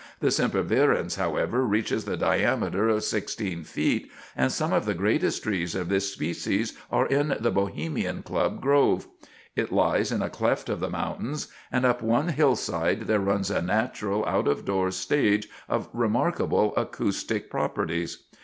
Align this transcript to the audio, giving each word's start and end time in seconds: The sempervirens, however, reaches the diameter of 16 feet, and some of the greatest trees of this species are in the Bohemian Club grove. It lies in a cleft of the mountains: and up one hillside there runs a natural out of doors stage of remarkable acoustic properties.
The 0.19 0.29
sempervirens, 0.31 1.17
however, 1.17 1.63
reaches 1.63 2.05
the 2.05 2.17
diameter 2.17 2.89
of 2.89 3.03
16 3.03 3.63
feet, 3.65 4.09
and 4.35 4.51
some 4.51 4.73
of 4.73 4.85
the 4.85 4.95
greatest 4.95 5.43
trees 5.43 5.75
of 5.75 5.89
this 5.89 6.11
species 6.11 6.73
are 6.91 7.05
in 7.05 7.37
the 7.39 7.51
Bohemian 7.51 8.23
Club 8.23 8.61
grove. 8.61 9.05
It 9.55 9.71
lies 9.71 10.11
in 10.11 10.23
a 10.23 10.29
cleft 10.31 10.69
of 10.69 10.79
the 10.79 10.89
mountains: 10.89 11.49
and 11.71 11.85
up 11.85 12.01
one 12.01 12.29
hillside 12.29 13.01
there 13.01 13.19
runs 13.19 13.51
a 13.51 13.61
natural 13.61 14.25
out 14.25 14.47
of 14.47 14.65
doors 14.65 14.95
stage 14.95 15.47
of 15.69 15.87
remarkable 15.93 16.73
acoustic 16.75 17.51
properties. 17.51 18.23